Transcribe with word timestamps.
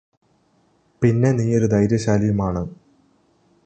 പിന്നെ 1.01 1.31
നീയൊരു 1.31 1.65
ധൈര്യശാലിയുമാണ് 1.65 2.63